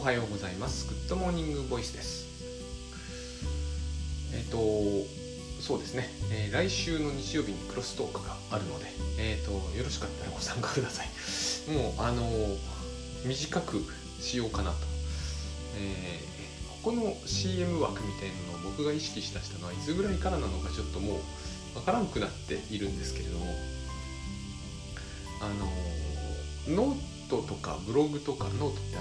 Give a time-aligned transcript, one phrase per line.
[0.00, 0.88] おはようございます。
[0.88, 2.26] グッドモーニングボイスです。
[4.32, 4.56] えっ、と
[5.60, 8.86] そうですね、えー来週の日曜日にクロストークがあるので
[9.18, 11.08] えっ、とよろしかったらご参加ください。
[11.70, 12.24] もうあの
[13.26, 13.84] 短く
[14.18, 14.76] しようかなと、
[15.76, 16.18] え
[16.82, 21.20] ここの CM 枠みたいなのを僕が意識しだしたのはいつぐらいからなのかちょっとも
[21.74, 23.44] うわからんくなっているんですけれども
[25.42, 25.48] あ
[26.70, 29.00] のノートとかブログとかノートってあ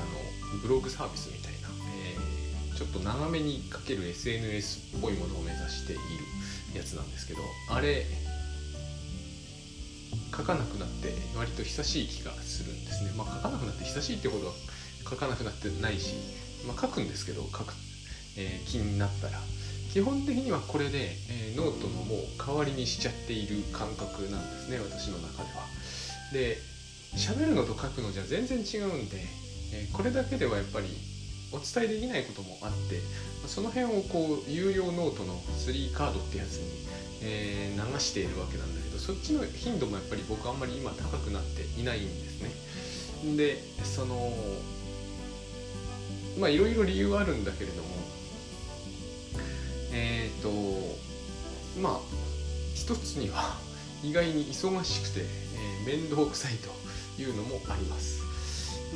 [0.54, 2.78] のブログサービスみたいな、えー。
[2.78, 6.02] ちょっと長めに書ける SNS っぽいものを目指している
[6.78, 8.06] やつなんですけどあれ
[10.32, 13.12] 書かなくなって割と久しい気がするんですね。
[13.18, 14.54] まあ書かなくなって久しいってほどは
[15.10, 16.14] 書かなくなってないし、
[16.66, 17.74] まあ、書くんですけど書く、
[18.38, 19.40] えー気になったら。
[19.92, 25.66] 基本的にはこれで、えーノートのもう代わりにしちゃっている感覚なんですね私の中では。
[26.32, 26.58] で
[27.16, 29.18] 喋るのと書くのじゃ全然違うんで、
[29.74, 30.88] えーこれだけではやっぱり
[31.52, 33.00] お伝えできないこともあって
[33.48, 36.88] その辺をこう有料ノートの3カードってやつに、
[37.22, 42.42] えー流しているわけなんだけどそっちの頻度もやっぱり僕あんまり今高くなっていないんです
[43.24, 43.36] ね。
[43.38, 44.32] でその
[46.40, 47.90] まあいろいろ理由はあるんだけれども
[49.92, 50.50] えっ、と
[51.82, 52.00] まあ
[52.76, 53.58] 一つには
[54.04, 56.70] 意外に忙しくて、えー面倒くさいと。
[57.22, 58.24] いうのもあります。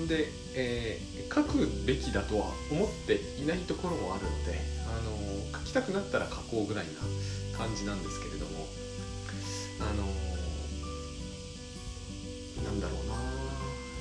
[0.08, 8.68] で、えー書くべきだとは思っていないところもあるので、あの書きたくなったら書こうぐらいな感じなんですけれども
[9.80, 10.04] あの
[12.64, 13.16] なんだろうな、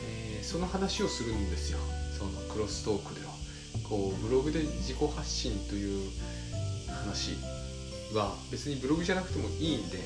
[0.04, 1.78] えーその話をするんですよ。
[2.18, 3.32] そのクロストークでは。
[3.88, 6.10] こうブログで自己発信という
[6.90, 7.36] 話
[8.12, 9.98] は別にブログじゃなくてもいいんで、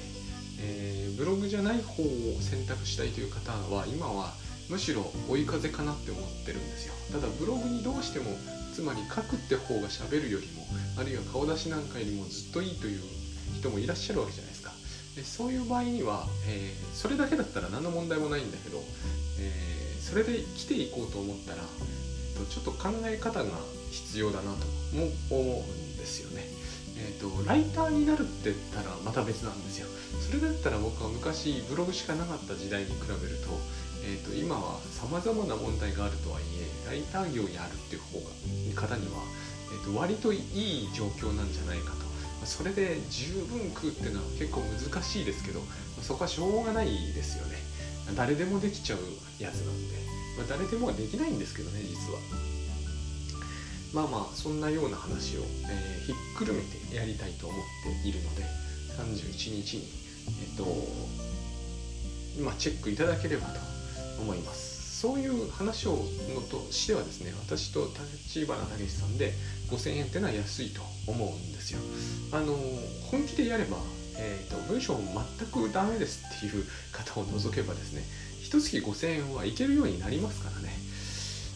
[0.60, 2.06] えーブログじゃない方を
[2.40, 4.34] 選択したいという方は今は
[4.68, 6.94] むしろ追い風かなって思ってるんですよ。
[7.10, 8.36] ただブログにどうしても
[8.74, 10.66] つまり書くって方が喋るよりも
[10.98, 13.00] あるいは顔出しなんかよりもずっといいという
[13.54, 14.72] 人もいらっしゃるわけじゃないですか。
[15.14, 18.82] でそういう場合には、えーそれだけだったら何の問題もないんだけど、
[19.38, 23.58] えーそれで生きていこうと思ったら、えっとちょっと考え方が
[23.90, 26.46] 必要だなとも思うんですよね。
[26.98, 29.88] えー、とライターになるって言ったらまた別なんですよ。
[30.20, 33.60] それだったら僕は昔ブログしかなかった時代に比べると,、
[34.04, 36.42] えー、と今はさまざまな問題があるとはい
[36.86, 39.22] えライター業にあるっていう方が方には、
[39.72, 42.06] えー、と割といい状況なんじゃないかと。
[42.44, 45.60] それで十分食うっていうのは結構難しいですけど
[46.00, 47.56] そこはしょうがないですよね。
[48.14, 48.98] 誰でもできちゃう
[49.42, 49.96] やつなんで、
[50.38, 52.20] まあ、誰でもはできないんですけどね実は。
[53.92, 57.60] まあまあそんなような話を、えーひっくるめてやりたいと思っ
[58.02, 58.44] ているので
[58.96, 59.88] 31日に
[60.40, 60.64] えっ、と
[62.42, 63.58] まあチェックいただければと
[64.20, 64.76] 思います。
[65.00, 65.92] そういう話を
[66.34, 67.86] のとしてはですね私と
[68.24, 69.32] 立花武さんで
[69.68, 71.80] 5000円ってのは安いと思うんですよ。
[72.32, 72.56] あの
[73.10, 73.76] 本気でやれば、
[74.16, 78.02] えー、と文章全くダメですっていう方を除けばですね
[78.42, 80.72] 一月5000円はいけるようになりますからね。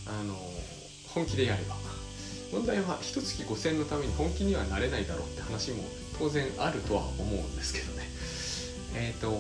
[0.07, 0.35] あの
[1.09, 2.00] 本気でやれば。
[2.53, 5.85] 問題は一月5000のために本気にはなれないだろうって話も
[6.19, 8.11] 当然あるとは思うんですけどね。
[8.95, 9.31] えっ、と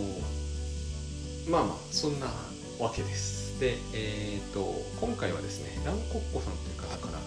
[1.48, 2.26] まあまあそんな
[2.78, 3.59] わけです。
[3.59, 7.21] でえっ、と今回はですねランコッコさんという方から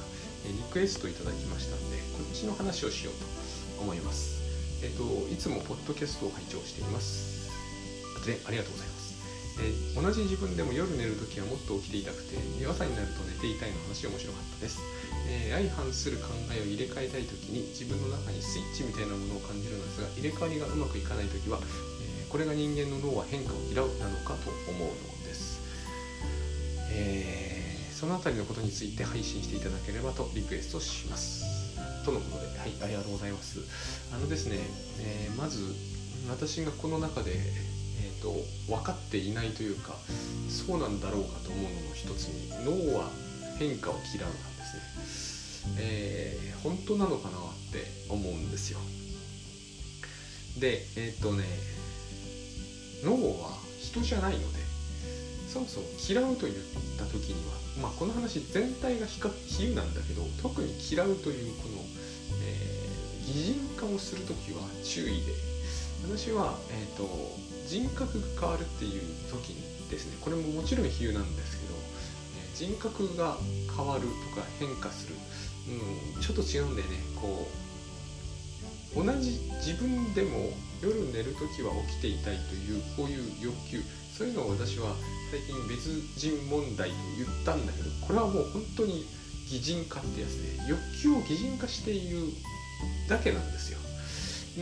[0.45, 3.13] リクエストいただきましたんでこっちの話をしよう
[3.77, 4.41] と思います。
[4.81, 7.49] えっ、といつもポッドキャストを拝聴しています。
[8.25, 9.03] でありがとうございます。
[9.59, 14.79] え同じ自分でも夜寝るときはもっと起きていたくて朝になると寝ていたいの話面白かったです、
[15.29, 25.61] えー相反する考えを入れ替えたいときに自分の中にスイッチみたいなものを感じるのですが入れ替わりがうまくいかないときは、えーこれが人間の脳は変化を嫌うなのかと思うのです、
[26.91, 31.45] えーそのあたりのことについて配信していただければとリクエストします。
[32.03, 33.59] とのことではいありがとうございます。
[34.11, 34.57] あのですね、
[34.99, 35.73] えまず
[36.29, 37.31] 私がこの中で
[38.01, 38.33] えー、と
[38.67, 39.95] 分かっていないというか
[40.49, 43.09] そうなんだろうかと思うのの一つに脳は
[43.59, 44.35] 変化を嫌うな、
[45.77, 47.39] えー本当なのかなっ
[47.73, 48.79] て思うんですよ。
[50.57, 51.43] でえっ、とね
[53.03, 53.11] 脳
[53.41, 54.59] は人じゃないので
[55.49, 56.57] そもそも嫌うと言っ
[56.97, 61.83] た時にはまあこの話全体が比較比喩なんだけど特に嫌うというこの、
[62.47, 62.83] えー
[63.23, 65.31] 擬人化をする時は注意で
[66.03, 67.07] 私は、えー、と
[67.65, 69.01] 人格が変わるっていう
[69.31, 71.73] 時にですねこれももちろん比喩なんですけど、
[72.37, 73.37] え人格が
[73.75, 74.01] 変わる
[74.35, 75.15] とか変化する、
[75.67, 76.97] うん、ちょっと違うんだよね。
[77.19, 77.47] こ
[78.95, 80.51] う同じ自分でも
[80.81, 83.81] 夜寝る時は起きていたいというこういう欲求。
[84.15, 84.93] そういうのを私は
[85.31, 89.07] 最近別人問題と言ったんだけどこれはもう本当に
[89.49, 92.19] 擬人化ってやつで欲求を擬人化している
[93.09, 93.79] だけなんですよ。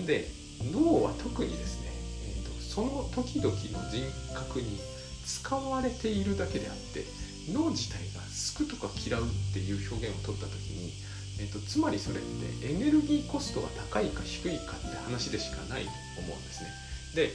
[0.05, 0.29] で
[0.71, 1.91] 脳は特にですね、
[2.27, 4.79] えーと、その時々の人格に
[5.25, 7.03] 使われているだけであって
[7.51, 8.20] 脳自体が
[8.57, 10.91] 好くとか嫌うっていう表現を取った時に、
[11.39, 15.89] えーと、つまりそれってエネルギーコストが高いか低いかって話でしかないと
[16.21, 16.69] 思うんですね。
[17.15, 17.31] で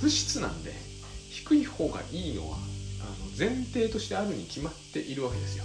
[0.00, 0.72] 物質なんで
[1.30, 5.64] 低い方がいいのはあの前提としてあるに決まっているわけですよ。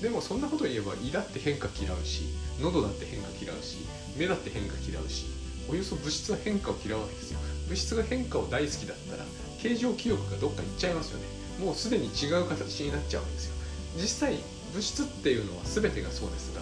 [0.00, 2.22] でもそんなこと言えば胃だって変化嫌うし
[2.60, 3.78] 喉だって変化嫌うし
[4.16, 5.24] 目だって変化嫌うし
[5.68, 7.38] およそ物質は変化を嫌うわけですよ。
[7.68, 9.24] 物質が変化を大好きだったら
[9.62, 11.24] 形状記憶がどっか行っちゃいますよね。
[11.64, 13.53] もうすでに違う形になっちゃうわけですよ。
[13.96, 14.38] 実際
[14.72, 16.60] 物質っていうのは全てがそうですが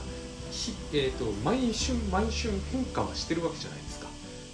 [0.93, 4.07] えーと、毎春毎春変化はしてるわけじゃないですか。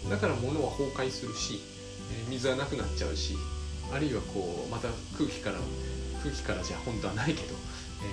[0.08, 1.60] だから物は崩壊するし、
[2.12, 3.36] え、水はなくなっちゃうし
[3.92, 4.88] あるいはこうまた
[5.18, 5.58] 空気から
[6.22, 7.54] 空気からじゃ本当はないけど、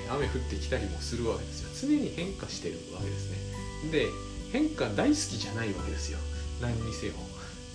[0.08, 1.88] えー、雨降ってきたりもするわけですよ。
[1.88, 3.38] 常に変化してるわけですね。
[3.92, 4.08] で
[4.52, 6.18] 変化大好きじゃないわけですよ。
[6.62, 7.14] 何にせよ。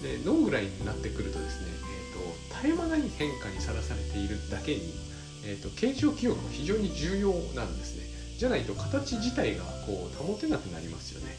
[0.02, 4.92] で脳ぐらいになってくるとですね、えーと、絶え間ない変化にさらされているだけに、
[5.44, 8.04] えーと、形状記憶が非常に重要なんですね。
[8.38, 11.36] じゃないと形自体がこう保てなくなりますよね。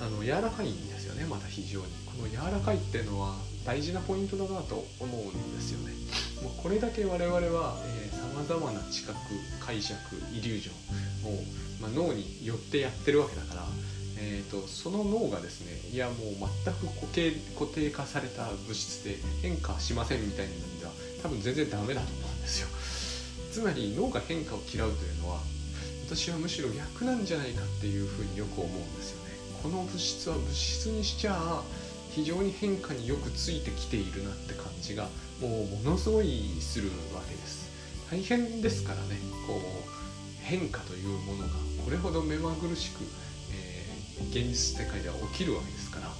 [0.00, 1.86] あの柔らかいんですよねまた非常に。
[2.06, 5.92] この柔らかいっていうのは大事なポイントだなと思うんですよね。
[6.42, 7.76] もうこれだけ我々は
[8.12, 9.18] さまざまな知覚
[9.60, 9.98] 解釈
[10.32, 11.42] イリュージョンを、
[11.80, 13.66] まあ、脳によってやってるわけだから
[14.22, 16.16] えーと、その脳がですねいやもう
[16.64, 20.92] 全く固形固定化された物質で変化しませんみたいなのでは
[21.22, 22.68] 多分全然ダメだと思うんですよ。
[23.50, 25.40] つまり脳が変化を嫌うというのは
[26.06, 29.30] 私はむしろ逆なんじゃないかっていうふうによく思うんですよね。
[29.62, 31.62] この物質は物質にしちゃ
[32.10, 35.04] 非常に変化によくついてきているなって感じが
[35.40, 37.70] もうものすごいするわけです。
[38.10, 39.18] 大変ですからね。
[39.46, 39.60] こう
[40.42, 41.54] 変化というものが
[41.84, 43.04] これほど目まぐるしく
[44.30, 46.12] 現実世界では起きるわけですから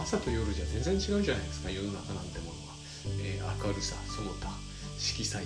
[0.00, 1.70] 朝と夜じゃ全然違うじゃないですか。
[1.70, 2.74] 世の中なんてものは、
[3.20, 4.48] えー、明るさその他
[4.98, 5.44] 色彩。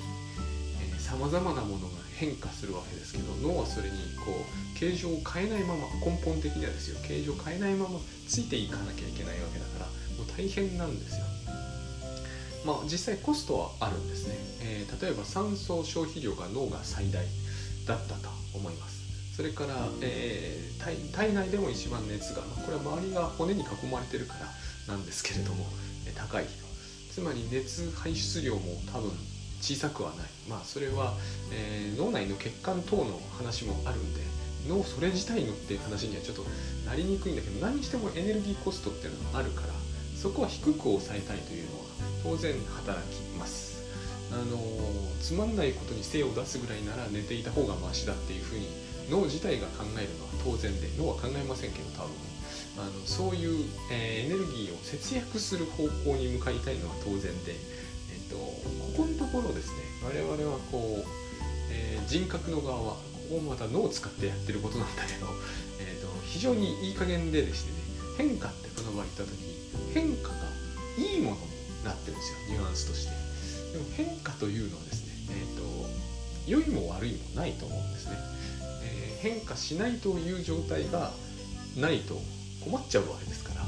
[1.06, 9.86] さまざまなものが変化するわけですけど脳はそれにこう形状を変えないまま根本的にはですよ形状を変えないままついていかなきゃいけないわけだから
[10.18, 11.24] もう大変なんですよ。
[12.64, 17.24] まあ実際コストはあるんですね、えー、例えば酸素消費量が脳が最大
[17.86, 19.36] だったと思います。
[19.36, 20.80] それから、えー、
[21.12, 24.34] 体体内でも一番熱が、まあ、これは周りが骨に囲まれてるか
[24.88, 25.66] らなんですけれども、
[26.06, 26.46] えー、高い
[27.12, 29.12] つまり熱排出量も多分
[29.60, 30.26] 小さくはない。
[30.48, 31.14] まあそれは、
[31.52, 34.20] えー、脳内の血管等の話もあるんで
[34.68, 36.44] 脳それ自体のっていう話にはちょっと
[36.86, 39.68] なりにくいんだけど何にしてもエネルギーコストっていうのがあるから
[40.16, 41.84] そこは低く抑えたいというのは
[42.22, 42.54] 当然
[42.84, 43.76] 働きます。
[44.32, 44.58] あの
[45.22, 48.66] つまんないことに精を出すぐらいなら寝ていた方がマシだっていうふうに
[49.08, 52.10] 脳自体が考えるのは当然で脳は考えませんけど多分。
[52.78, 57.56] あのそういう、えー、エネルギーを節約する方向に向かいたいのは当然で、
[58.36, 61.08] と、ここのところですね我々はこう、
[61.72, 63.00] えー、人格の側はこ
[63.30, 65.26] こもまた脳を使ってやってることなんだけど、
[65.80, 67.78] えーと、非常にいい加減ででしてね
[68.18, 69.32] 変化ってこの場合言った時
[69.94, 70.36] 変化が
[70.98, 73.10] いいものになってるんですよニュアンスとして。
[73.72, 75.66] でも変化というのはですね、えーと
[76.46, 78.12] 良いも悪いもないと思うんですね。
[78.82, 81.12] え変化しないという状態が
[81.76, 82.20] ないと
[82.60, 83.62] 困っちゃうわけですから、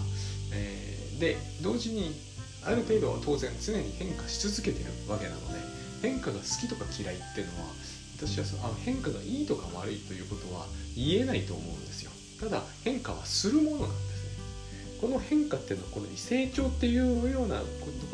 [0.52, 2.14] えー、で同時に
[2.64, 5.58] ある程度は当然常に変化し続けてるわけなので
[6.02, 7.70] 変化が好きとか嫌いっていうのは
[8.16, 12.10] 私はそのあ変化がいいとか悪いということは言えないと思うんですよ。
[12.40, 14.28] ただ変化はするものなんですね。
[15.00, 17.62] この変化っていうのはこの成長っていうような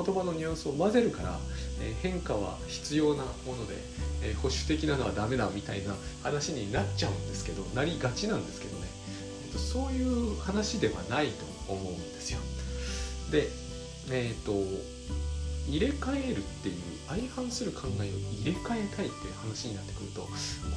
[0.04, 1.38] 言葉のニュアンスを混ぜるから、
[1.80, 3.74] え、変化は必要なもので
[4.24, 8.88] え、保守的なのはダメだみたいな話になっちゃうんですけどなりがちなんですけどね、
[9.46, 12.38] えーと、そういう話ではないと思うんですよ。
[13.30, 13.48] で、
[14.10, 14.52] えっ、ー、と
[15.68, 16.76] 入れ替えるっていう
[17.08, 18.04] 相反する考えを
[18.42, 20.28] 入れ替えたいっていう話になってくるとこ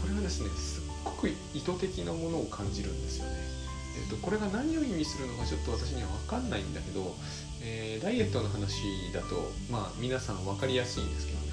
[0.07, 3.31] れはですねすっごく意図的なものを感じるんですよね。
[3.97, 7.15] えーと、これが何を意味するのかちょっと私には分かんないんだけど、
[7.63, 11.47] えー、ダイエットの話だとまあ皆さん分かりやすいんですけどね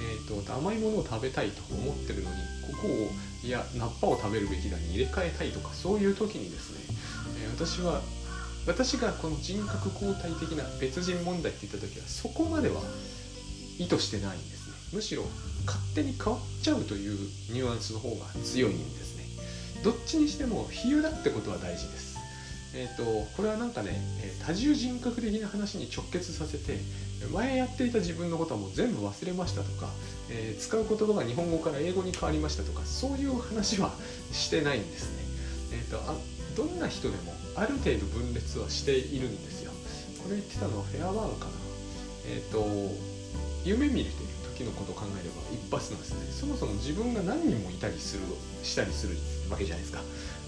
[0.00, 2.36] えーと、甘いものを食べたいと思ってるのに
[2.72, 6.96] ここをいやナッパを食べるべきだに入れ替えたいとかそういう時にですね、
[7.44, 8.00] えー、私は
[8.66, 12.80] 私がこの人格交代的な別人問題って言った時はそこまでは
[13.78, 14.74] 意図してないんですね。
[14.92, 15.24] むしろ
[15.66, 17.18] 勝手に変わっちゃうという
[17.50, 19.24] ニュアンスの方が強いんですね。
[19.82, 22.14] どっちにしても比喩だってことは大事です。
[22.76, 23.04] えーと、
[23.36, 24.00] これはなんかね
[24.44, 26.80] 多重人格的な話に直結させて
[27.32, 29.90] 前やっていた自分のことはもう全部忘れましたとか、
[30.28, 33.92] えー、使う言葉が日本語から英語に変わりましたとかそういう話は
[34.32, 35.24] してないんですね。
[35.72, 36.14] えーと、あ
[36.56, 39.72] どんな人でもある程度分裂はしているんですよ。
[40.22, 41.52] これ言ってたのはフェアワードかな。
[42.26, 42.64] えっ、ー、と
[43.64, 44.14] 夢見れてる
[44.56, 46.26] 時のことを考えれば一発なんですね。
[46.32, 48.22] そもそも自分が何人もいたりする
[48.62, 49.16] したりする
[49.50, 50.02] わけじゃないですか。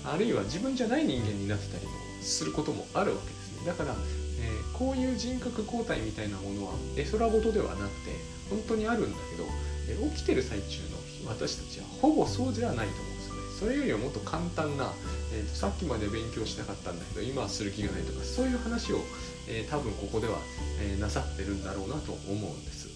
[0.07, 3.95] あるいは自分じゃない人間になってたりもすることもあるわけですねだから、
[4.41, 8.15] えー、こういう人格交代みたいなものは絵空事ではなくて
[8.51, 9.45] 本当にあるんだけど、
[9.91, 10.97] えー、起きてる最中の
[11.29, 14.93] 私たちはほぼそうではないと思うんですよねそれよりはもっと簡単な、
[15.33, 19.01] えー、さっきまで勉強しなかったんだけど今はする気がないとかそういう話を、
[19.49, 20.39] え多分ここでは、
[20.81, 22.87] えなさってるんだろうなと思うんです。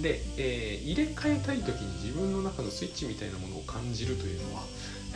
[0.00, 4.62] で、え入れ替えたい時に自分の中のスイッチみたいなものを感じるというのは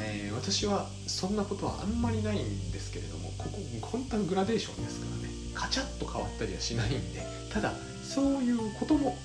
[0.00, 7.22] えー、私はそんなことはあんまりないんですけれどもここ本当はグラデーションですからねカチャッと変わったりはしないんで
[7.52, 7.72] ただ
[8.02, 9.16] そういうことも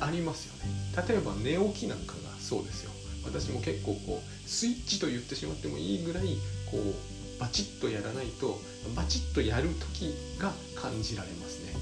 [0.00, 0.70] ありますよね。
[1.08, 2.90] 例えば寝起きなんかがそうですよ。
[3.24, 6.36] 私も結構こうスイッチと言ってしまってもいいぐらい
[6.70, 8.58] こうバチッとやらないと
[8.96, 11.72] バチッとやる時が感じられますね。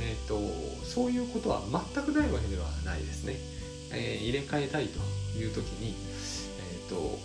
[0.00, 0.38] え、ー、と
[0.84, 1.62] そういうことは
[1.94, 3.36] 全くないわけではないですね、
[3.90, 5.00] えー、入れ替えたいと
[5.38, 5.94] いう時に
[6.60, 7.18] えっ、ー、と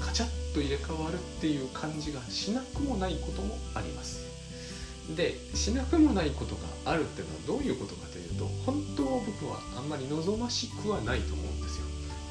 [0.00, 4.30] カチャッと入れ替わるっていう感じがしなくもないこともあります。
[5.16, 11.59] でしなくもないことがあるっていうのはどういうことかというと本当は僕はあんまり望ましくはないと思うんで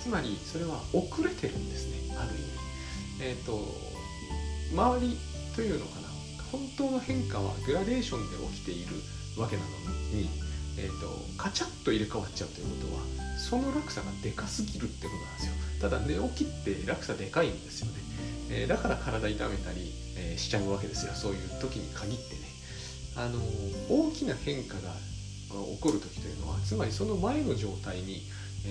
[0.10, 3.30] つまりそれは遅れてるんですねある意味。
[3.30, 3.62] えっ、ー、と
[4.74, 5.18] 周り
[5.56, 6.08] というのかな
[6.52, 8.96] 本当の変化はグラデーションで起きている
[9.40, 9.70] わけなの
[10.12, 10.28] に、
[10.80, 13.02] えーと、とカチャッと入れ替わっちゃうということは
[13.38, 15.54] その落差がでかすぎるってことなんですよ。
[15.80, 17.94] ただ寝起きって落差でかいんですよね、
[18.50, 21.14] えー、だから体痛めたり、えー、しちゃうわけですよ。
[21.14, 22.50] そういう時に限ってね。
[23.16, 23.38] あの
[23.90, 24.94] 大きな変化が
[25.50, 28.24] 起こる時というのはつまりその前の状態に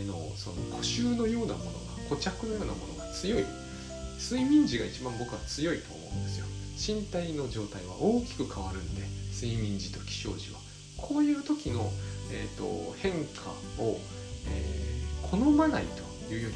[0.06, 3.44] のその固執のようなものが固着のようなものが強い。
[4.20, 6.46] 睡眠時が一番僕は強いと思うんですよ。
[6.76, 9.02] 身体の状態は大きく変わるんで
[9.32, 10.58] 睡眠時と起床時は。
[10.96, 11.90] こういう時の、
[12.32, 13.50] えーと変化
[13.82, 13.98] を
[14.50, 15.84] えー、好まない
[16.28, 16.54] というより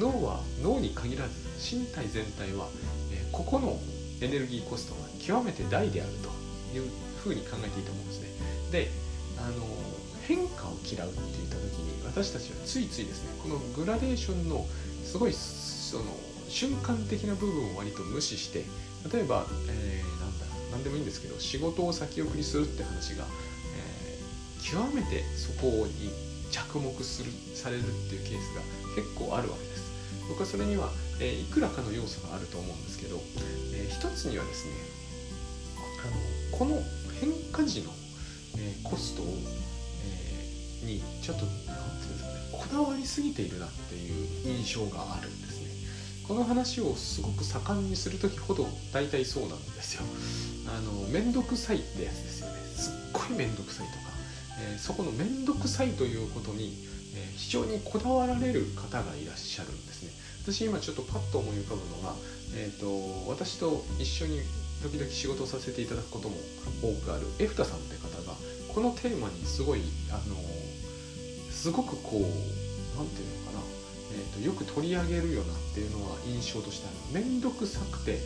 [0.00, 2.68] は脳は脳に限らず身体全体は、
[3.12, 3.78] えー、ここの
[4.20, 6.28] エネルギーコストが極めて大であると
[6.76, 6.88] いう
[7.22, 8.28] ふうに考えていいと思うんですね。
[8.70, 8.90] で
[9.38, 9.66] あの
[10.26, 14.66] 変化を嫌うって言った時に私たちはついついですねこのグラデーションの
[15.04, 16.04] すごいその
[16.48, 18.64] 瞬間的な部分を割と無視して
[19.12, 23.24] 例えば、えー、なんだ何でもいいんですけど仕事を先送りするって話が、
[23.76, 26.12] えー、極めてそこに
[26.50, 28.62] 着目するされるっていうケースが
[28.94, 29.92] 結構あるわけです。
[30.28, 30.90] 僕はそれには、
[31.20, 33.20] えー、いくらかの要素があると思うんですけど、
[33.74, 34.72] えー、一つにはですね
[36.02, 36.06] あ
[36.52, 36.80] のこの
[37.20, 37.90] 変化時の、
[38.58, 39.26] え、コストを、
[40.84, 45.70] にちょっと何て言うんですかねこだわりすぎているなっていう印象があるんですね。
[46.26, 50.02] この話をすごく盛んにする時ほど大体そうなんですよ。
[50.68, 52.58] あの面倒くさいってやつですよね。
[52.76, 54.12] すっごい面倒くさいとか。
[54.60, 56.76] えー、そこの面倒くさいということに、
[57.14, 60.10] えー、非常にこだわられる方がいらっしゃるんですね。
[60.42, 62.14] 私今ちょっとパッと思い浮かぶのが、
[62.54, 64.40] えーと、私と一緒に
[64.82, 66.36] 時々仕事をさせていただくことも
[66.82, 68.34] 多くあるエフタさんって方が
[68.74, 70.34] このテーマにすごいあの
[71.62, 72.22] すごくこう
[72.98, 73.64] 何て言うのかな、
[74.10, 77.22] えーと、よく取り上げるよなっていうのは印象としてある。
[77.22, 78.18] 面倒くさくて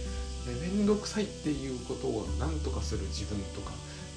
[0.46, 3.72] 面倒くさいっていうことを何とかする自分とか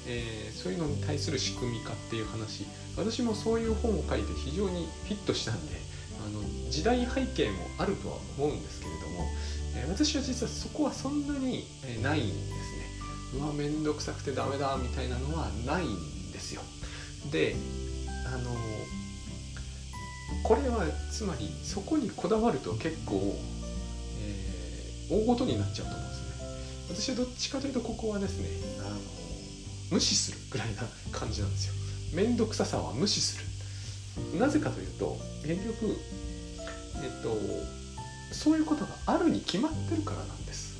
[0.06, 2.64] えー、そういうのに対する仕組み化っていう話。
[2.96, 5.76] 私もそういう本を書いて非常にフィットしたんで
[6.26, 9.28] あの時代背景もあるとは思うんですけれども、
[9.76, 12.56] えー、私は実はそこはそんなに、え、ないんですね。
[13.34, 16.62] うわ面倒くさくてダメだみたいなのはないんですよ。
[17.30, 17.54] で
[18.26, 18.50] あの
[20.42, 23.36] これはつまりそこにこだわると結構、
[24.20, 26.30] えー、大ごとになっちゃうと思うんですね。
[26.88, 28.48] 私はどっちかというとここはですね
[28.80, 28.96] あの
[29.90, 30.82] 無視するぐらいな
[31.12, 31.74] 感じなんですよ。
[32.14, 34.38] 面倒くささは無視する。
[34.38, 35.96] なぜかというと結局
[37.02, 37.36] えっと
[38.34, 40.78] そういうことがあるに決まってるからなんです。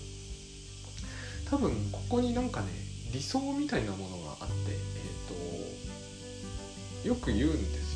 [1.48, 2.68] 多分ここになんかね
[3.12, 4.76] 理想みたいなものがあってえ
[7.02, 7.89] っとよく言うんです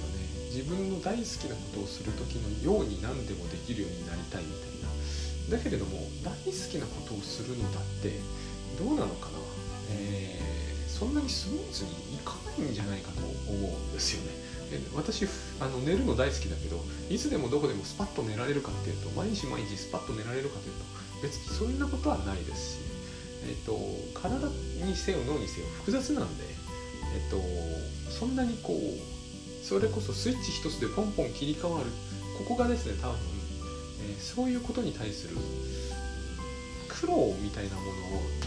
[0.54, 8.14] 自分の大好きなことをする時のように何でもできるようになりたいみたいなだけれども大好きなことをするのだって
[8.78, 9.38] どうなのかな、
[9.90, 10.54] えー
[10.94, 13.20] そんなにスムーズにいかないんじゃないかと
[13.50, 14.30] 思うんですよね。
[14.94, 15.26] 私
[15.60, 16.80] あの寝るの大好きだけど
[17.10, 20.84] いつでもどこでもスパッと寝られるかっていうと毎日毎日スパッと寝られるかというと
[21.22, 22.78] 別にそんなことはないですし、
[23.46, 23.78] えっと、
[24.14, 24.48] 体
[24.86, 26.44] にせよ脳にせよ複雑なんで、
[27.14, 27.30] えっ
[28.08, 29.13] と、そんなにこう
[29.74, 31.86] それこそスイッチ一つでポンポン切り替わる
[32.38, 33.16] ここがですね多分、
[34.08, 35.36] えー、そういうことに対する
[36.88, 37.92] 苦労みたいなものを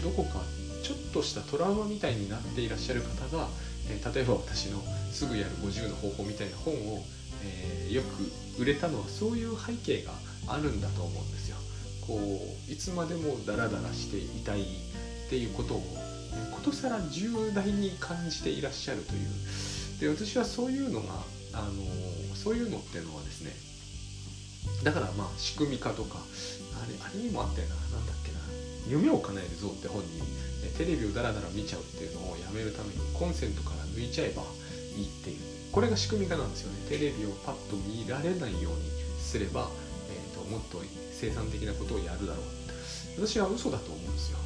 [0.02, 0.40] どこか
[0.82, 3.48] ちょっとしたトラウマみたいになっていらっしゃる方が、
[3.90, 4.82] えー、例えば私の
[5.12, 7.04] 「すぐやる50の方法」みたいな本を、
[7.44, 8.00] えー、よ
[8.56, 10.12] く売れたのはそういう背景が
[10.46, 11.58] あるんだと思うんですよ。
[12.06, 14.64] こういつまでもダラダラしていたいっ
[15.28, 15.82] ていうことを
[16.54, 19.28] ことさら重大に感じていらっしゃるという
[20.00, 21.12] で私はそういうのが
[21.54, 23.52] あのそういうのっていうのはですね
[24.84, 28.38] だからまあ仕組み化とかあれあれにもあったよな何だっけな
[28.86, 30.22] 夢を叶えるぞって本に
[30.76, 34.42] テレビをダラダラ見ちゃうっていうのをやめるためにコンセントから抜いちゃえば
[34.96, 35.38] いいっていう
[35.72, 36.78] これが仕組み化なんですよね。
[36.88, 38.90] テレビをパッと見られないように
[39.20, 39.68] すれば、
[40.08, 44.38] えーと、ともっと生産的なことをやるだろう私は嘘だと思うんですよ。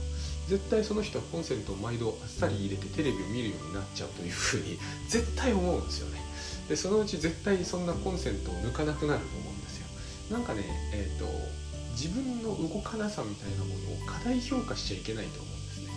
[0.49, 6.21] 絶対その人はコンセントを毎度あっさり入れてテレビを見るようになっちゃうというふうに 絶対思うんですよね。
[6.69, 9.87] でそのうち絶対そんなコンセントを抜かなくなると思うんですよ。
[10.31, 11.27] なんかねえっ、ー、と
[11.93, 15.91] 自分の動かなさみたいなものを過大評価しちゃいけないと思うんですね。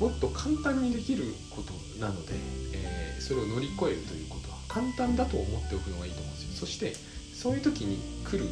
[0.00, 2.32] もっと簡単にできることなので、
[2.72, 6.56] えー、それを乗り越えるということは簡単だと思っておくのがいいと思うんですよ。
[6.60, 6.94] そして
[7.34, 8.48] そういう時に来る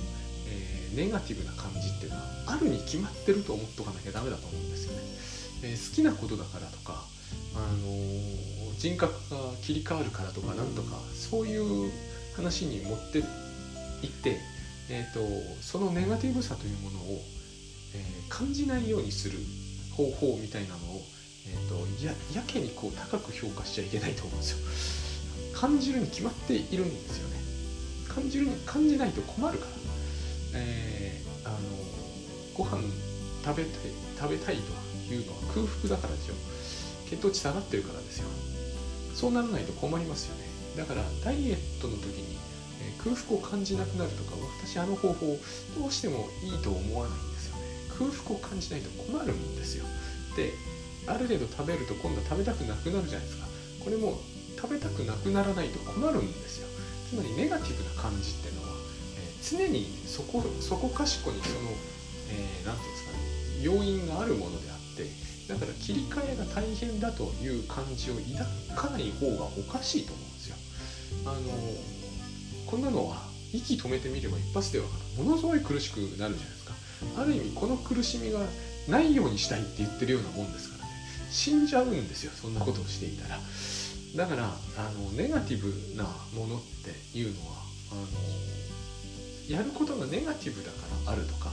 [0.48, 5.02] えー、ネガティブな感じっていうのはあるに決まってると思っとかなきゃダメだと思うんですよね。
[5.62, 7.04] えー、好きなことだからとか、
[7.54, 11.90] あのー、人格が切り替わるからとかなんとかそういう
[12.36, 13.24] 話に持っていっ
[14.22, 14.38] て、
[14.88, 15.20] えーと、
[15.60, 17.20] そのネガティブさというものを、
[17.94, 19.38] えー、感じないようにする
[19.96, 21.02] 方法みたいなのを、
[21.48, 24.50] えーと、ややけにこう高く評価しちゃいけないと思うんです
[25.52, 25.58] よ。
[25.58, 27.36] 感じるに決まっているんですよね。
[28.08, 29.87] 感じるに感じないと困るから。
[30.54, 31.58] えー、あの
[32.54, 32.82] ご飯
[33.44, 33.72] 食べたい
[34.18, 36.34] 食べたいというのは空腹だからですよ。
[37.08, 38.28] 血糖値下がってるからですよ。
[39.14, 40.44] そうならないと困りますよね。
[40.76, 42.38] だからダイエットの時に、
[43.02, 45.38] 空腹を感じなくなるとか私あの方法
[45.76, 47.62] どうしてもいいと思わないんですよね。
[47.98, 49.86] 空腹を感じないと困るんですよ。
[50.36, 50.52] で
[51.06, 53.46] ある程度食べると今度は食べたくなくなるじゃないですか。
[53.82, 54.20] これも
[54.60, 56.68] 食べたくなくならないと困るんですよ。
[57.08, 58.68] つまりネガティブな感じっていうのは
[59.42, 63.18] 常にそこそこかしこにその何、えー、て言うんですかね
[63.62, 70.56] 要因があるものであってだから切り替えが大変だという感じを抱かない方がおかしいと思うんですよ。
[71.24, 71.40] あの
[72.66, 73.16] こんなのは
[73.52, 75.24] 息止めてみれば一発で分かる。
[75.24, 76.74] ものすごい苦しくなるじゃないですか。
[77.16, 78.40] ある意味この苦しみが
[78.88, 80.90] ないようにしたいって言ってるようなもんですからね。
[81.30, 83.40] 死んじゃうんですよそんなことをしていたら。
[84.16, 84.44] だから
[84.76, 87.56] あのネガティブなものっていうのは
[87.92, 88.02] あの
[89.48, 91.50] やることがネガティブだからあるとか、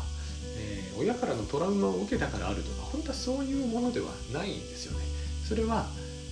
[0.57, 5.05] えー、親からのトラウマを受けたからあるとか本当はそういうものではないんですよね。
[5.47, 5.85] それは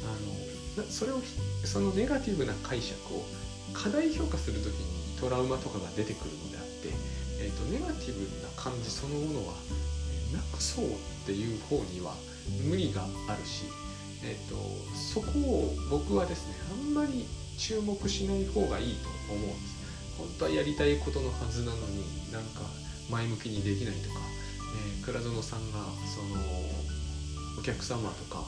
[0.03, 1.21] あのそれを
[1.63, 3.25] そのネガティブな解釈を
[3.73, 6.89] 過大評価する時にトラウマとかが出てくるのであって、
[7.39, 9.53] えーと、ネガティブな感じそのものは、
[10.33, 10.89] なくそうっ
[11.25, 12.15] ていう方には
[12.67, 13.63] 無理があるし、
[14.23, 14.55] えーと
[14.95, 17.25] そこを僕はですねあんまり
[17.57, 19.72] 注目しない方がいいと思うんです。
[20.17, 22.61] 本当はやりたいことのはずなのになんか
[23.09, 24.19] 前向きにできないとか、
[24.75, 26.41] えー、倉園さんがその
[27.59, 28.45] お客様とか、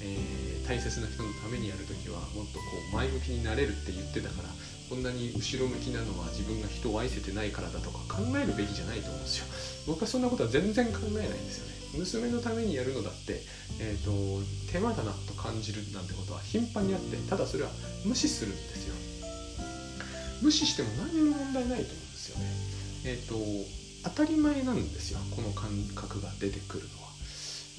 [0.00, 4.48] えー、大切な人のためにやるときはもっとこう前向きになれるって言ってたから
[4.88, 9.46] こんなに後ろ向きなのは自分が人を愛せてないからだとか考えるべきじゃないと思うんですよ。
[9.86, 11.74] 僕はそんなことは全然考えないんですよね。
[11.98, 13.40] 娘のためにやるのだって、
[13.80, 17.70] えーと手間だなと感じるなんてことは頻繁にあってただそれは
[18.04, 18.94] 無視するんですよ。
[20.42, 22.44] 無視しても何にも問題ないと思うんですよね。
[23.04, 23.34] えっ、ー、と
[24.04, 27.08] 当たり前なんですよこの感覚が出てくるのは。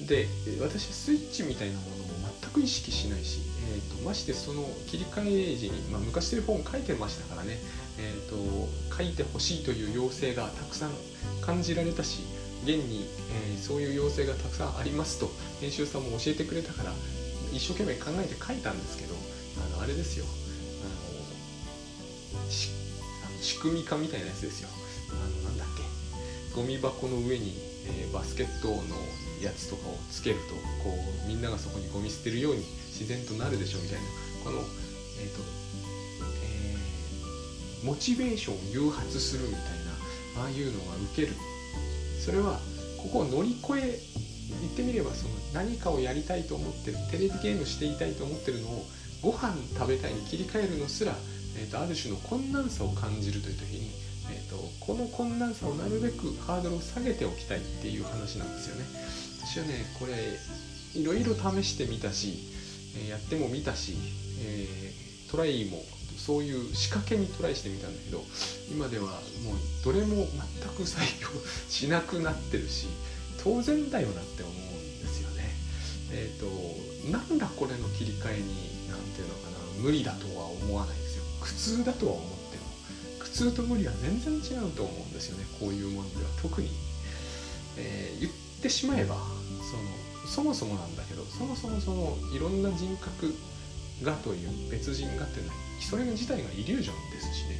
[0.00, 0.26] で
[0.62, 2.04] 私はスイッチみたいなものも
[2.40, 3.40] 全く意識しないし、
[3.74, 7.58] えーと、ましてその切り替え時に、まあ、昔という本書いてましたからね、
[7.98, 10.90] えーと、書いてほしいという要請がたくさん
[11.42, 12.20] 感じられたし
[12.64, 13.06] 現に、
[13.52, 16.92] えー、そういう要請がたくさんありますと編集さんも教えてくれたから
[17.52, 19.14] 一生懸命考えて書いたんですけど
[19.74, 20.24] あのあれですよ
[22.50, 24.68] 仕組み化みたいなやつですよ。
[25.10, 25.82] あのなんだっけ。
[26.54, 27.54] ゴミ箱の上に、
[27.86, 28.74] えー、バスケットの
[29.42, 34.04] やつとかをつけるとこうみんながそこにゴミ捨てるように自然となるでしょみたいな。
[34.44, 35.42] このえっ、ー、と、
[36.44, 39.62] えー、モチベーションを誘発するみたい
[40.36, 41.34] なああいうのが受ける。
[42.20, 42.60] それは
[42.98, 43.98] ここを乗り越え
[44.60, 48.84] 言ってみればその何かをやりたいと思ってるテレビゲームしていたいと思ってるのを
[49.22, 51.14] ご飯食べたいに切り替えるのすら
[51.56, 53.90] えーと、ある種の困難さを感じるという時に、
[54.30, 58.84] えーと、この困難さをなるべくハードルを下げておきたいっていう話なんですよね。
[59.42, 60.12] 私はねこれ
[60.94, 62.50] いろいろ試してみたし
[62.96, 63.94] えやってもみたし、
[64.40, 65.82] えー、トライも
[66.16, 68.22] そういう仕掛けにトライしてみたんだけど
[68.70, 69.14] 今ではもう
[69.84, 70.26] どれも全
[70.76, 71.28] く採用
[71.68, 72.88] しなくなってるし
[73.42, 74.58] 当然だよなって思うん
[75.00, 75.48] ですよね。
[76.12, 81.09] えっ、ー、となんだこれの切り替えに何ていうのかな無理だとは思わないです。
[81.40, 82.64] 苦痛だとは思っても
[83.18, 86.70] 苦痛と無理は全然違うと思うんですよねこういうものでは特に、
[87.76, 93.34] えー、言ってしまえばそのそもそもなんだけどそもそもそのいろんな人格
[94.02, 97.56] がという別人がっていうのはそれ自体がイリュージョンですしね、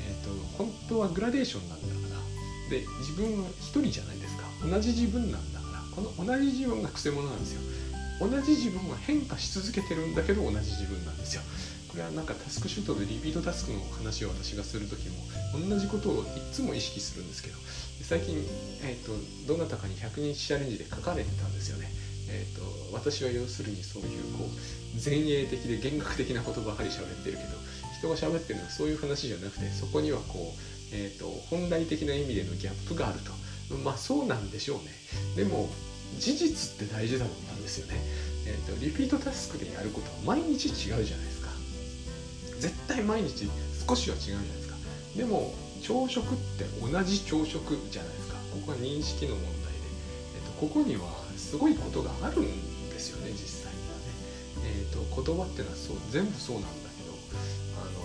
[0.00, 2.22] えーと、本当はグラデーションなんだから。
[2.70, 4.44] で自分は一人じゃないですか。
[4.64, 5.82] 同じ自分なんだから。
[5.94, 7.60] この同じ自分がくせ者なんですよ。
[8.18, 11.42] 同じ自分は変化し続けてるんだけど同じ自分なんですよ。
[11.92, 15.20] これはなんかタスクシュートでリピートタスクの話を私がする時も
[15.52, 17.56] 同じことをいつも意識するんですけど
[18.00, 18.40] 最近、
[18.82, 19.12] えーと、
[19.46, 21.92] どなたかに100日チャレンジで書かれてたんですよね。
[22.30, 22.62] えーと、
[22.94, 24.48] 私は要するにそういうこう
[25.04, 27.58] 前衛的で弦楽的なことばかり喋ってるけど
[27.98, 30.60] 人が喋ってるのはそういう話じゃなくてそこにはこう、
[30.94, 33.32] えーと、本来的な意味でのギャップがあると。
[33.84, 34.84] まあそうなんでしょうね。
[35.36, 35.68] でも
[36.18, 37.94] 事実って大事だと思ったんですよね、
[38.46, 41.41] えーと、リピートタスクでやることは毎日違うじゃないですか。
[42.62, 43.50] 絶対毎日
[43.88, 44.76] 少しは違うじゃないですか。
[45.16, 48.38] でも朝食って同じ朝食じゃないですか。
[48.54, 49.80] ここは認識の問題で、
[50.38, 54.14] えー、とここにはすごいことがあるんですよね実際にはね。
[54.62, 57.10] えーと、言葉っていうのはそう全部そうなんだけど
[57.82, 57.98] あの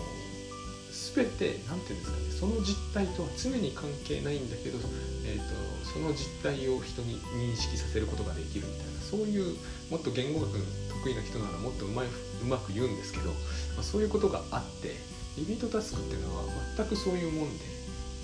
[0.90, 4.80] 全て何て言うんですかねその実態とは常に関係ないんだけど、
[5.24, 5.54] えーと、
[5.86, 8.97] その実態を人に認識させることができるみたいな。
[9.10, 9.56] そういう
[9.90, 10.52] もっと言語学
[10.90, 13.36] 得意な人ならもっとうまいうまく言うんですけど、ま
[13.80, 14.96] あ、そういうことがあって
[15.38, 16.44] リピートタスクっていうのは
[16.76, 17.66] 全くそういうもんで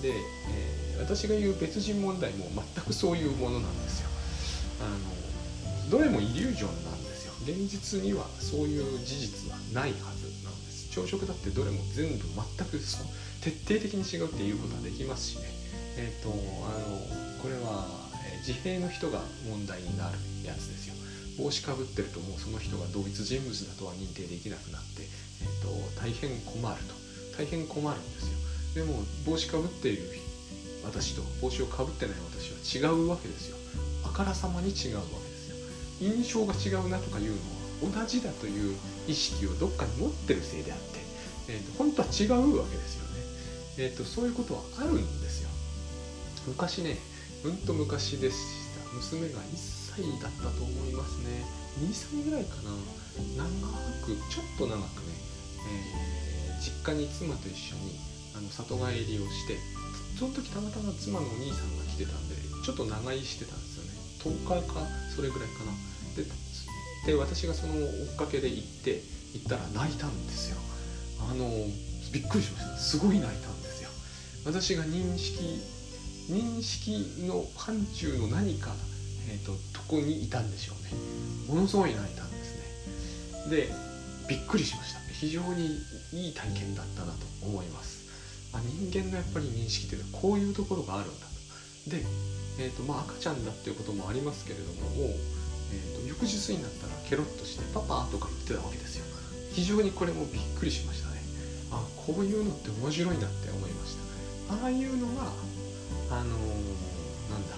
[0.01, 4.09] で、えー、私が言う別人問題も全くそういうものなんですよ。
[4.81, 4.89] あ
[5.87, 7.33] のどれもイリュージョンなんですよ。
[7.43, 10.89] 現実にはそういう事実はないはずなんです。
[10.91, 12.25] 朝食だってどれも全部
[12.57, 12.99] 全くそ
[13.41, 15.43] 徹底的に違うっていうことはできますしね。
[15.95, 16.33] えっ、ー、とあ
[16.89, 17.87] のこれは、
[18.45, 20.17] 自閉の人が問題になる。
[20.47, 20.95] やつですよ。
[21.37, 25.03] 帽子かぶってるともうその人が同一人物だとは認定できなくなって、
[25.41, 27.03] えーと、大変困ると。
[27.37, 28.37] 大変困るんですよ。
[28.75, 30.03] でも帽子かぶっている
[30.85, 32.15] 私と帽子をかぶってない
[32.61, 33.57] 私は違うわけですよ。
[34.05, 35.55] あからさまに違うわけですよ。
[36.01, 37.35] 印象が違うなとかいうの
[37.89, 38.75] は同じだという
[39.07, 40.99] 意識をどっかに持ってるせいであって、
[41.49, 43.21] えーと、本当は違うわけですよね、
[43.77, 45.49] えーと、そういうことはあるんですよ。
[46.47, 46.97] 昔ね
[47.43, 48.37] うんと昔でし
[48.91, 48.95] た。
[48.95, 51.45] 娘が1歳歳だったと思いますね。
[51.79, 52.73] 2歳ぐらいかな。
[53.37, 53.45] 長
[54.01, 55.13] くちょっと長くね、
[55.69, 57.93] えー、実家に妻と一緒に
[58.33, 59.57] あの里帰りをして
[60.17, 63.93] その時たまたま妻のお兄さんが来てたんでちょっと長居してたんですよね。
[64.41, 64.81] 10日か
[65.15, 65.73] それぐらいかな。
[66.17, 66.25] で
[67.05, 69.01] で私がその追っかけで行って
[69.33, 70.57] 行ったら泣いたんですよ。
[71.29, 71.49] あの
[72.11, 72.77] びっくりしました。
[72.77, 73.89] すごい泣いたんですよ。
[74.45, 75.61] 私が認識
[76.29, 78.71] 認識の範疇の何か、
[79.29, 80.91] えーと、とこにいたんでしょうね。
[81.47, 82.55] ものすごい泣いたんです
[83.47, 83.49] ね。
[83.49, 83.69] で
[84.27, 84.99] びっくりしました。
[85.11, 85.79] 非常に
[86.13, 88.03] いい体験だったなと思います。
[88.53, 91.89] あ人間のやっぱり認識っていうのはこういうところがあるんだと。
[91.89, 92.05] で
[92.59, 95.15] えーとまあ、赤ちゃんだっていうこともありますけれどももう、
[95.73, 99.05] えーと、翌日になったらケロッとして「パパ」とか言ってたわけですよ。
[99.53, 101.23] 非常にこれもびっくりしましたね。
[101.73, 103.97] あこういうのって面白いなって思いまし
[104.47, 105.33] たああいうのが
[106.11, 107.55] あのー、なんだ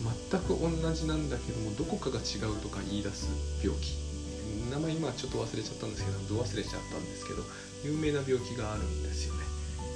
[0.00, 3.28] 全く同じなんだけどもどこかが違うとか言い出す
[3.62, 3.98] 病気。
[4.70, 7.42] 名前今ちょっと忘れちゃったんですけどど忘れちゃったんですけど
[7.84, 9.44] 有名な病気があるんですよね。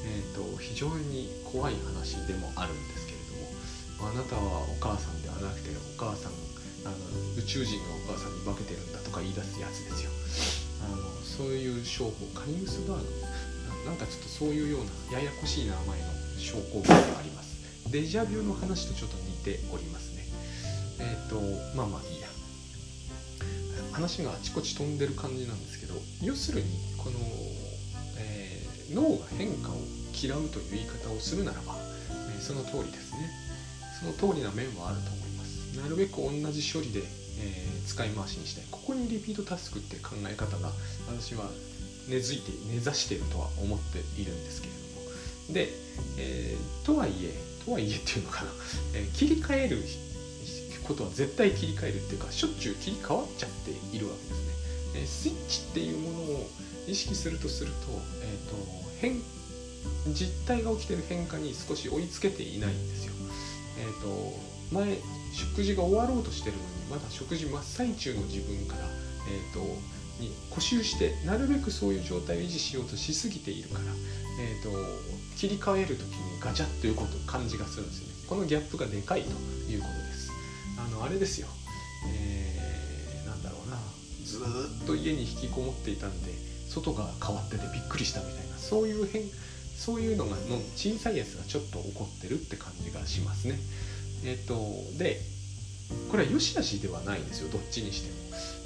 [0.05, 6.33] え、ー、と非常に怖い話でもあるんですけれどもあなたはお母さんではなくてお母さん
[6.85, 6.97] あの
[7.39, 10.11] 宇宙人がお母さんに化けてるんだとか言い出すやつですよ。
[10.85, 13.09] あのそういう商法カニウスバーグ。
[13.85, 17.61] なんかちょっとそういうようなややこしい名前の症候群があります。
[17.91, 20.25] デジャビュの話とちょっと似ておりますね。
[21.01, 21.37] えっ、ー、と
[21.77, 22.29] まあまあいいや。
[23.93, 26.67] 話があちこち飛んでる感じなんですけど要するに
[26.99, 27.19] この、
[28.19, 29.75] えー、脳が変化を
[30.13, 31.77] 嫌うという言い方をするならば、
[32.35, 33.31] えー、その通りですね。
[34.01, 35.79] その通りな面はあると思います。
[35.79, 38.65] なるべく同じ処理で、えー、使い回しにしたい。
[38.71, 40.71] ここにリピートタスクって考え方が
[41.07, 41.47] 私は
[42.09, 45.55] 根付いて根ざしているとは思っているんですけれども。
[45.55, 45.69] で、
[46.19, 48.51] えー、とはいえとはいえっていうのかな、
[48.95, 49.83] えー、切り替える
[50.87, 54.53] ことは絶対切り替えるっていうかしょっちゅう切り替わっちゃっているわけですね、
[55.03, 56.47] えスイッチっていうものを
[56.87, 57.77] 意識するとすると,、
[58.23, 59.23] えーと変
[60.15, 63.13] 実態が起きてる変化に少し追いつけていないんですよ。
[63.79, 64.39] えーと、
[64.73, 64.99] 前
[65.33, 68.89] 食事が終わろうとしてるのにまだ食事真っ最中の自分から、
[69.29, 69.61] えーと、
[70.21, 73.85] に固執してなるべくそういう状態を維持しようとしすぎているから、
[74.41, 74.71] えーと、
[75.37, 78.15] 切り替える時にガチャッということ感じがするんですよね。
[78.29, 79.31] このギャップがでかいと
[79.71, 80.31] いうことです。
[80.79, 81.49] あのあれですよ、
[82.09, 83.79] えー、なんだろうな。
[84.25, 84.39] ず
[84.83, 86.33] っと家に引きこもっていたんで
[86.69, 89.23] 外が変わっててびっくりしたみたいなそういう変
[89.77, 93.59] そういうのがの小さいやつがちょっと起こってるって感じがしますね。
[94.25, 94.55] えっ、と
[94.99, 95.21] で
[96.11, 97.51] これは良し悪しではないんですよ。
[97.51, 98.11] どっちにして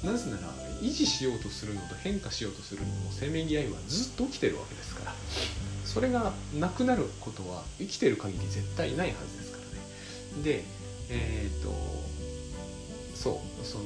[0.07, 0.13] も。
[0.13, 5.13] なぜなら維持しようとするのと変化しようとするののせめぎ合いはずっと起きてるわけですから
[5.85, 9.63] それがなくなることは生きてる限り絶対ないはずですから
[10.37, 10.43] ね。
[10.43, 10.63] で
[11.09, 11.73] えっ、と
[13.15, 13.85] そうその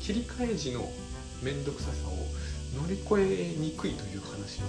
[0.00, 0.90] 切り替え時の
[1.42, 2.12] 面倒くささを
[2.80, 4.68] 乗り越えにくいという話は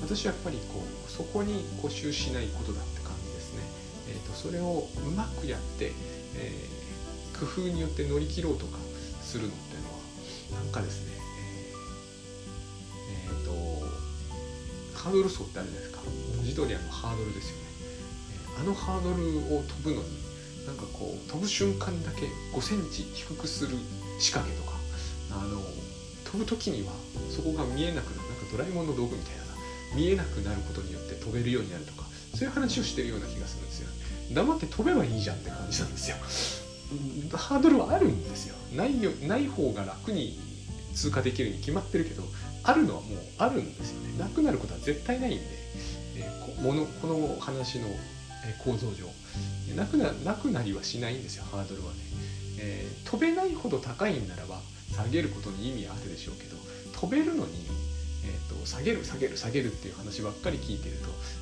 [0.00, 3.62] 私はやっぱりこうそこに固執しないことだって感じですね、
[4.08, 5.92] えーと、それをうまくやって、
[6.36, 8.78] えー、工夫によって乗り切ろうとか
[9.22, 9.76] するのって
[10.54, 11.12] なんかですね
[13.10, 13.50] えっ、ー、と
[14.94, 16.02] ハードル層ってあるじゃないですか。
[16.36, 17.62] 文字通りあのハードルですよね、
[18.58, 20.24] え、あのハードルを飛ぶのに
[20.66, 23.76] なんかこう飛ぶ瞬間だけ5センチ低くする
[24.18, 24.76] 仕掛けとか
[25.32, 25.60] あの
[26.24, 26.92] 飛ぶ時には
[27.30, 29.44] そこが見えなくなるなんかドラえもんの道具みたいな
[29.94, 33.88] 見えなくなることによって飛べるようになるとかそういう話をしてるような気がするんですよ。
[34.32, 36.16] 黙って飛べばいいじゃんって感じなんですよ。
[37.32, 38.54] ハードルはあるんですよ。
[38.74, 40.38] ないよない方が楽に
[40.94, 42.22] 通過できるに決まってるけど
[42.62, 44.18] あるのはもうあるんですよね。
[44.18, 45.44] なくなることは絶対ないんで、
[46.16, 47.88] えー、このこの話の
[48.64, 49.08] 構造上。
[49.74, 51.98] なくななくなりはしないんですよハードルはね、
[52.60, 54.60] えー、飛べないほど高いんならば
[54.92, 56.56] 下げることに意味あるでしょうけど
[56.92, 57.52] 飛べるのに
[58.26, 60.96] えーと、下げる下げる下げるっていう話ばっかり聞いてる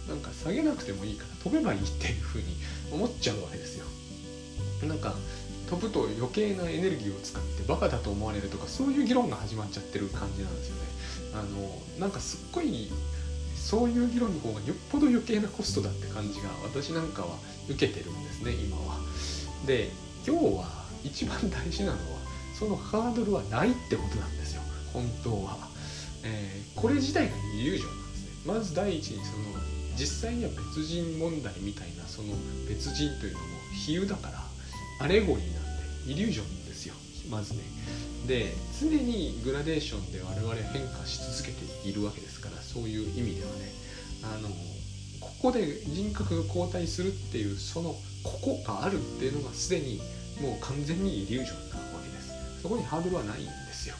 [0.06, 2.56] となんか下げなくてもいいから飛べばいいっていうふうに
[2.90, 3.86] 思っちゃうわけですよ。
[4.86, 5.14] なんか
[5.68, 10.82] 飛ぶと余計なエネルギーを使ってバカだと思われるとかそういう議論が始まっちゃってる感じなんですよね。
[11.34, 12.90] あのなんかすっごい
[13.56, 17.38] そういう議論の方がよっぽど余計なコストだって感じが私なんかは
[17.70, 18.98] 受けてるんですね今は。
[19.66, 19.90] で
[20.26, 22.18] 今日は一番大事なのは
[22.58, 24.62] そのハードルはないってことなんですよ。
[24.92, 25.56] 本当は。
[26.24, 28.30] えー、これ自体がイリュージョンなんですね。
[28.44, 29.44] まず第一にその
[29.96, 32.34] 実際には別人問題みたいなその
[32.68, 33.44] 別人というのも
[33.86, 34.41] 比喩だから
[35.02, 35.64] アレゴリーなん
[36.06, 36.94] でイリュージョンですよ。
[37.28, 37.60] まずね。
[38.28, 43.72] で常にグラデーションで我々変化し続けているわけですからそういう意味ではね。
[44.22, 44.48] あの
[45.18, 50.00] ここで人格が交代するっていうそのここがあるっていうのがすでに
[50.40, 52.62] もう完全にイリュージョンなわけです。
[52.62, 53.96] そこにハードルはないんですよ。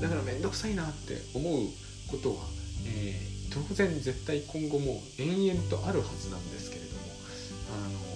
[0.00, 1.68] だから面倒くさいなって思う
[2.10, 2.42] ことは、
[2.86, 7.00] えー、当然絶対今後も延々とあるはずなんですけれども
[7.70, 8.09] あの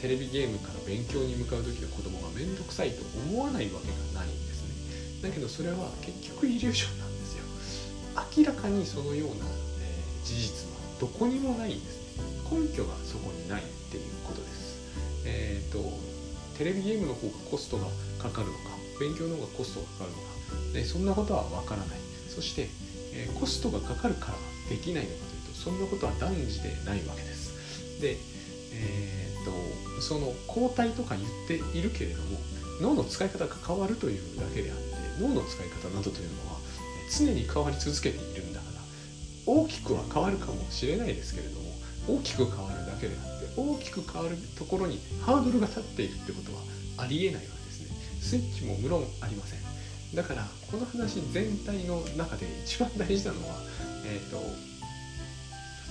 [0.00, 5.28] テレビゲームから勉強に向かう時の子供が面倒くさいと思わないわけがないんですね。
[5.28, 7.44] だけどそれは結局イリュージョンなんですよ。
[8.36, 9.46] 明らかにそのような、
[9.82, 12.22] えー、事実はどこにもないんですね。
[12.50, 14.78] 根拠がそこにないっていうことです。
[15.26, 15.82] えっ、ー、と
[16.56, 17.86] テレビゲームの方がコストが
[18.18, 20.22] かかるのか勉強の方がコストがかかるのか
[20.72, 21.98] でそんなことはわからない。
[22.28, 22.68] そして、
[23.14, 24.34] えー、コストがかかるから
[24.70, 28.00] できないのかというとそんなことは断じてないわけです。
[28.00, 28.16] で
[28.72, 32.38] えー、っとその抗体とか言っているけれども
[32.80, 34.84] 脳の使い方が変わるというだけであって
[35.20, 36.58] 脳の使い方などというのは
[37.16, 38.80] 常に変わり続けているんだから
[39.46, 41.68] 大きくは変わるかもしれないですけれども
[42.08, 46.62] 大きく変わるだけであって大きく変わるところにハードルが立っているってことは
[47.04, 47.88] ありえないわけですね。
[48.20, 49.60] スイッチも無論ありません。
[50.14, 53.56] だからこの話全体の中で一番大事なのは、
[54.06, 54.42] えーと、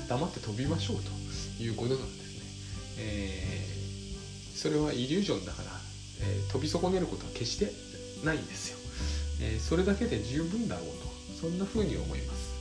[0.10, 2.27] 黙って飛びましょうということなんです、
[3.00, 5.72] えー、それはイリュージョンだから、
[6.22, 7.72] えー、飛び損ねることは決して
[8.26, 8.78] ないんですよ、
[9.42, 11.08] えー、それだけで十分だろうと
[11.40, 12.57] そんな風に思います。